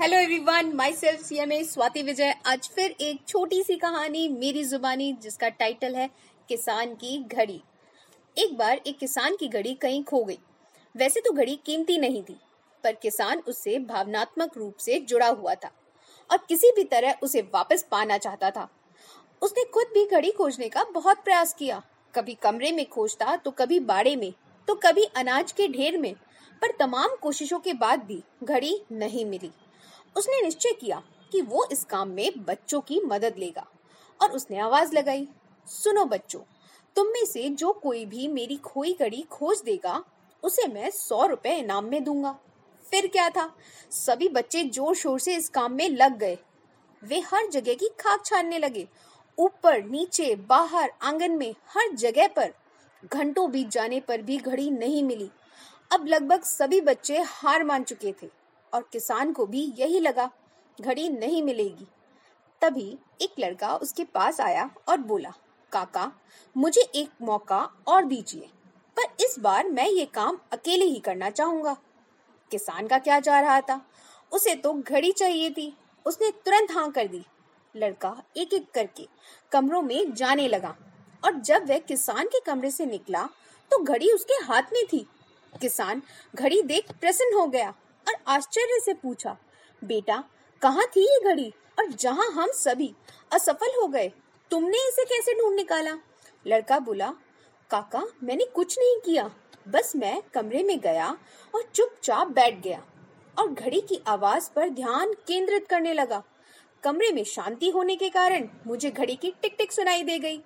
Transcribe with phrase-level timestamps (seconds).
[0.00, 5.48] Hello everyone myself CMA Swati Vijay आज फिर एक छोटी सी कहानी मेरी जुबानी, जिसका
[5.50, 6.08] टाइटल है
[6.48, 7.60] किसान की घड़ी।
[8.36, 10.38] एक बार एक किसान की घड़ी कहीं खो गई।
[10.94, 12.36] वैसे तो घड़ी कीमती नहीं थी,
[12.84, 15.72] पर किसान उससे भावनात्मक रूप से जुड़ा हुआ था
[16.30, 18.68] और किसी भी तरह उसे वापस पाना चाहता था।
[19.42, 21.82] उसने खुद भी घड़ी खोजने का बहुत प्रयास किया।
[22.14, 24.32] कभी कमरे में खोजता तो कभी बाड़े में
[24.68, 26.14] तो कभी अनाज के ढेर में,
[26.62, 29.50] पर तमाम कोशिशों के बाद भी घड़ी नहीं मिली।
[30.16, 31.02] उसने निश्चय किया
[31.32, 33.66] कि वो इस काम में बच्चों की मदद लेगा।
[34.22, 35.28] और उसने आवाज़ लगाई,
[35.66, 36.40] सुनो बच्चों,
[36.96, 40.04] तुम में से जो कोई भी मेरी खोई कड़ी खोज देगा,
[40.42, 42.38] उसे मैं सौ रुपए इनाम में दूँगा।
[42.90, 43.56] फिर क्या था?
[43.90, 46.38] सभी बच्चे ज़ोर शोर से इस काम में लग गए।
[47.04, 48.88] वे हर जगह की खाक छानने लगे।
[49.38, 52.52] ऊपर, नीचे, बाहर, आँगन में, हर जगह पर।
[53.12, 55.30] घंटों बीत जाने पर भी घड़ी नहीं मिली।
[55.92, 58.39] अब लगभग सभी बच्चे हार मान चुके थे।
[58.72, 60.30] और किसान को भी यही लगा,
[60.78, 61.86] घड़ी नहीं मिलेगी।
[62.62, 65.32] तभी एक लड़का उसके पास आया और बोला,
[65.72, 66.10] काका,
[66.56, 68.48] मुझे एक मौका और दीजिए,
[68.96, 71.76] पर इस बार मैं ये काम अकेले ही करना चाहूँगा।
[72.50, 73.80] किसान का क्या जा रहा था?
[74.32, 75.72] उसे तो घड़ी चाहिए थी,
[76.06, 77.24] उसने तुरंत हाँ कर दी।
[77.74, 79.06] लड़का एक एक करके
[79.52, 80.74] कमरों में जाने लगा
[81.22, 83.22] और जब वह किसान के कमरे से निकला
[83.70, 85.06] तो घड़ी उसके हाथ में थी।
[85.52, 86.02] किसान
[86.34, 87.72] घड़ी देख प्रसन्न हो गया
[88.06, 89.36] और आश्चर्य से पूछा
[89.82, 90.22] बेटा
[90.62, 92.92] कहाँ थी ये घड़ी और जहाँ हम सभी
[93.32, 94.08] असफल हो गए?
[94.50, 95.96] तुमने इसे कैसे ढूंढ निकाला?
[96.46, 97.12] लड़का बोला
[97.70, 99.30] काका मैंने कुछ नहीं किया
[99.66, 101.08] बस मैं कमरे में गया
[101.54, 102.82] और चुपचाप बैठ गया
[103.36, 106.22] और घड़ी की आवाज़ पर ध्यान केंद्रित करने लगा।
[106.82, 110.40] कमरे में शांति होने के कारण मुझे घड़ी की टिक टिक सुनाई दे गई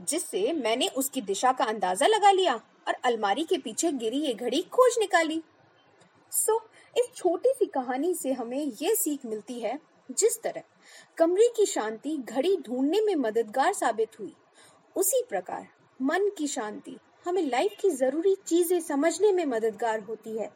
[0.00, 2.54] जिससे मैंने उसकी दिशा का अंदाज़ा लगा लिया
[2.88, 5.42] और अलमारी के पीछे गिरी ये घड़ी खोज निकाली।
[6.32, 6.62] सो so,
[6.96, 9.78] इस छोटी सी कहानी से हमें ये सीख मिलती है,
[10.10, 10.62] जिस तरह
[11.18, 14.34] कमरे की शांति घड़ी ढूँढने में मददगार साबित हुई,
[14.96, 15.66] उसी प्रकार
[16.00, 16.96] मन की शांति
[17.26, 20.50] हमें लाइफ की ज़रूरी चीज़ें समझने में मददगार होती है।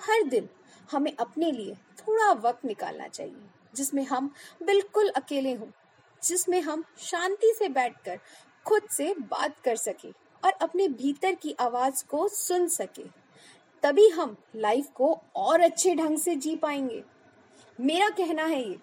[0.00, 0.48] हर दिन
[0.90, 4.30] हमें अपने लिए थोड़ा वक्त निकालना चाहिए, जिसमें हम
[4.62, 5.66] बिल्कुल अकेले हों,
[6.22, 8.18] जिसमें हम शांति से बैठकर
[8.66, 10.10] खुद से बात कर सके
[10.42, 13.04] और अपने भीतर की आवाज़ को सुन सके।
[13.86, 17.02] तभी हम लाइफ को और अच्छे ढंग से जी पाएँगे।
[17.78, 18.76] मेरा कहना है ये,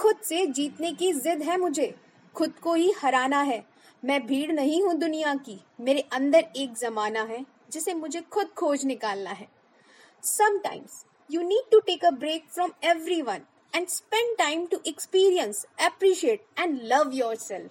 [0.00, 1.94] खुद से जीतने की जिद है मुझे,
[2.34, 3.62] खुद को ही हराना है।
[4.02, 8.84] मैं भीड़ नहीं हूँ दुनिया की, मेरे अंदर एक जमाना है जिसे मुझे खुद खोज
[8.84, 9.48] निकालना है।
[10.22, 12.72] Sometimes you need to take a break from
[13.22, 17.70] everyone and spend time to experience appreciate and love yourself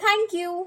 [0.00, 0.66] thank you